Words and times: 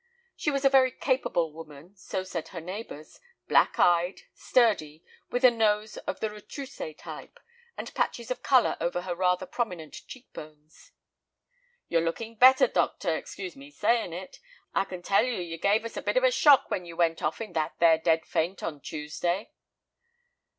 She 0.35 0.49
was 0.49 0.65
a 0.65 0.69
very 0.69 0.89
capable 0.89 1.53
woman, 1.53 1.95
so 1.95 2.23
said 2.23 2.47
her 2.47 2.59
neighbors, 2.59 3.19
black 3.47 3.77
eyed, 3.77 4.21
sturdy, 4.33 5.03
with 5.29 5.43
a 5.43 5.51
nose 5.51 5.95
of 5.95 6.21
the 6.21 6.29
retroussé 6.31 6.97
type, 6.97 7.39
and 7.77 7.93
patches 7.93 8.31
of 8.31 8.41
color 8.41 8.77
over 8.81 9.03
her 9.03 9.13
rather 9.13 9.45
prominent 9.45 9.93
cheek 10.07 10.33
bones. 10.33 10.91
"You're 11.87 12.01
looking 12.01 12.33
better, 12.33 12.65
doctor, 12.65 13.15
excuse 13.15 13.55
me 13.55 13.69
saying 13.69 14.11
it. 14.11 14.39
I 14.73 14.85
can 14.85 15.03
tell 15.03 15.23
you 15.23 15.33
you 15.39 15.59
gave 15.59 15.85
us 15.85 15.95
a 15.95 16.01
bit 16.01 16.17
of 16.17 16.23
a 16.23 16.31
shock 16.31 16.71
when 16.71 16.83
you 16.83 16.95
went 16.95 17.21
off 17.21 17.39
in 17.39 17.53
that 17.53 17.75
there 17.77 17.99
dead 17.99 18.25
faint 18.25 18.63
on 18.63 18.81
Tuesday." 18.81 19.51